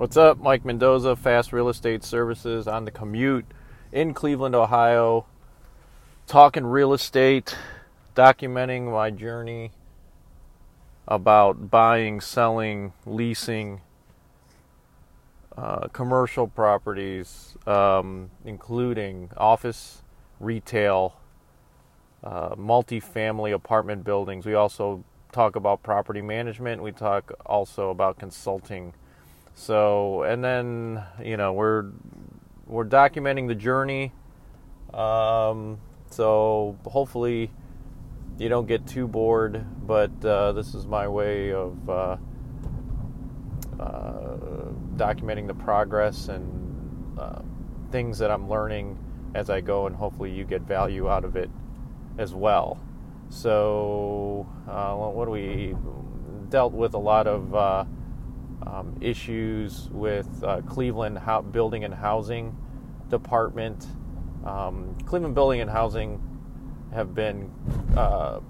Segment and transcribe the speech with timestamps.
[0.00, 0.38] What's up?
[0.38, 3.44] Mike Mendoza, Fast Real Estate Services on the commute
[3.92, 5.26] in Cleveland, Ohio,
[6.26, 7.54] talking real estate,
[8.16, 9.72] documenting my journey
[11.06, 13.82] about buying, selling, leasing
[15.58, 20.00] uh, commercial properties, um, including office,
[20.40, 21.20] retail,
[22.24, 24.46] uh, multi-family apartment buildings.
[24.46, 26.82] We also talk about property management.
[26.82, 28.94] We talk also about consulting.
[29.54, 31.90] So, and then you know we're
[32.66, 34.12] we're documenting the journey.
[34.94, 35.78] Um,
[36.10, 37.50] so hopefully
[38.38, 39.64] you don't get too bored.
[39.86, 42.16] But uh, this is my way of uh,
[43.78, 44.36] uh,
[44.96, 47.42] documenting the progress and uh,
[47.90, 48.98] things that I'm learning
[49.34, 51.50] as I go, and hopefully you get value out of it
[52.18, 52.80] as well.
[53.28, 55.76] So, uh, what do we
[56.48, 57.84] dealt with a lot of uh,
[58.66, 62.56] um, issues with uh, Cleveland ho- Building and Housing
[63.08, 63.86] Department.
[64.44, 66.20] Um, Cleveland Building and Housing
[66.92, 67.50] have been
[67.96, 68.40] uh,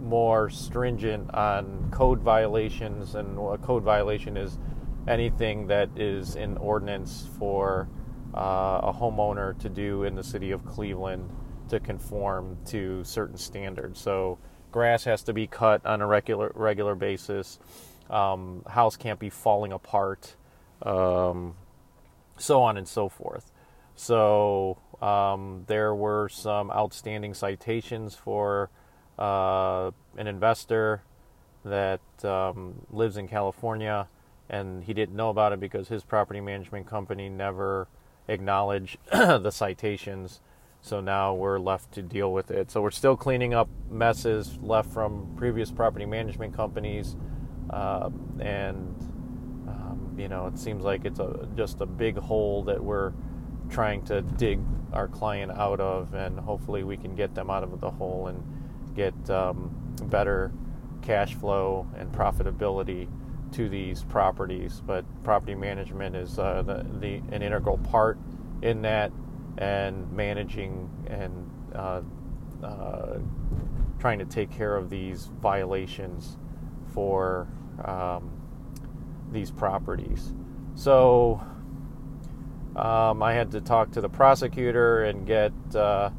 [0.00, 4.58] more stringent on code violations, and a code violation is
[5.08, 7.88] anything that is in ordinance for
[8.34, 11.30] uh, a homeowner to do in the city of Cleveland
[11.68, 14.00] to conform to certain standards.
[14.00, 14.38] So
[14.72, 17.58] grass has to be cut on a regular regular basis.
[18.10, 20.34] Um, house can't be falling apart,
[20.82, 21.54] um,
[22.38, 23.52] so on and so forth.
[23.94, 28.70] So um, there were some outstanding citations for
[29.18, 31.02] uh, an investor
[31.64, 34.08] that um, lives in California,
[34.48, 37.86] and he didn't know about it because his property management company never
[38.26, 40.40] acknowledged the citations
[40.82, 42.70] so now we're left to deal with it.
[42.70, 47.16] So we're still cleaning up messes left from previous property management companies,
[47.70, 48.94] uh, and
[49.68, 53.12] um, you know it seems like it's a just a big hole that we're
[53.70, 54.60] trying to dig
[54.92, 58.42] our client out of, and hopefully we can get them out of the hole and
[58.94, 59.70] get um,
[60.04, 60.52] better
[61.02, 63.08] cash flow and profitability
[63.52, 64.82] to these properties.
[64.84, 68.18] But property management is uh, the, the an integral part
[68.62, 69.12] in that
[69.58, 72.02] and managing and uh,
[72.62, 73.18] uh,
[73.98, 76.36] trying to take care of these violations
[76.92, 77.48] for
[77.84, 78.30] um,
[79.32, 80.32] these properties.
[80.74, 81.40] So
[82.76, 86.10] um, I had to talk to the prosecutor and get uh,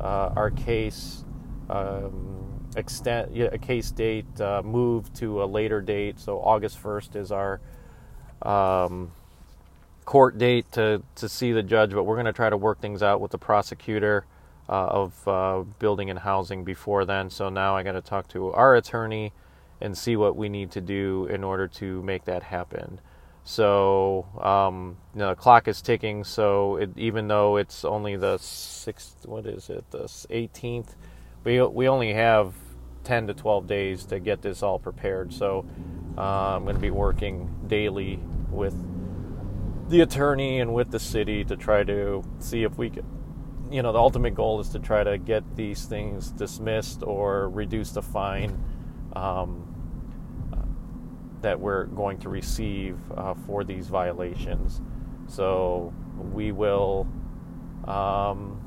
[0.00, 1.24] uh our case
[1.68, 2.42] um,
[2.76, 6.18] a case date uh, moved to a later date.
[6.18, 7.60] So August 1st is our
[8.42, 9.12] um,
[10.04, 13.02] court date to, to see the judge, but we're going to try to work things
[13.02, 14.24] out with the prosecutor
[14.68, 17.30] uh, of uh, building and housing before then.
[17.30, 19.32] So now I got to talk to our attorney
[19.82, 23.00] and see what we need to do in order to make that happen.
[23.44, 26.24] So um, you know, the clock is ticking.
[26.24, 30.94] So it, even though it's only the sixth, what is it, the 18th,
[31.44, 32.54] we we only have
[33.04, 35.32] 10 to 12 days to get this all prepared.
[35.32, 35.66] So
[36.16, 38.76] uh, I'm going to be working daily with
[39.88, 43.04] the attorney and with the city to try to see if we can
[43.70, 47.90] you know the ultimate goal is to try to get these things dismissed or reduce
[47.90, 48.62] the fine
[49.14, 49.68] um,
[51.40, 54.80] that we're going to receive uh, for these violations
[55.26, 55.92] so
[56.32, 57.06] we will
[57.86, 58.60] um,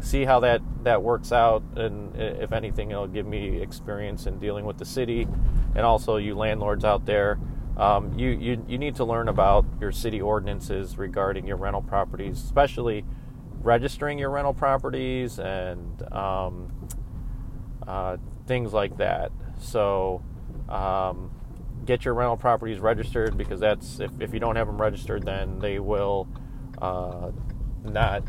[0.00, 4.64] see how that that works out and if anything it'll give me experience in dealing
[4.64, 5.26] with the city
[5.74, 7.38] and also you landlords out there
[7.78, 12.42] um, you, you, you need to learn about your city ordinances regarding your rental properties,
[12.42, 13.04] especially
[13.62, 16.72] registering your rental properties and um,
[17.86, 18.16] uh,
[18.48, 19.30] things like that.
[19.58, 20.22] So,
[20.68, 21.30] um,
[21.84, 25.58] get your rental properties registered because that's if, if you don't have them registered, then
[25.58, 26.28] they will
[26.80, 27.30] uh,
[27.84, 28.22] not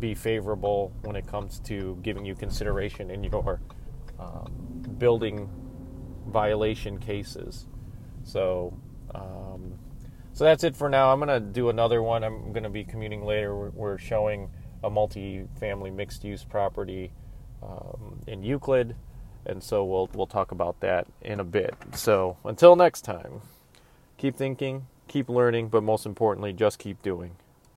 [0.00, 3.60] be favorable when it comes to giving you consideration in your
[4.18, 5.48] um, building
[6.26, 7.66] violation cases.
[8.24, 8.76] So,
[9.14, 9.78] um,
[10.32, 11.12] so that's it for now.
[11.12, 12.24] I'm going to do another one.
[12.24, 13.54] I'm going to be commuting later.
[13.56, 14.50] We're, we're showing
[14.82, 17.12] a multi-family mixed-use property
[17.62, 18.96] um, in Euclid,
[19.46, 21.74] and so we'll we'll talk about that in a bit.
[21.94, 23.42] So until next time,
[24.18, 27.36] keep thinking, keep learning, but most importantly, just keep doing.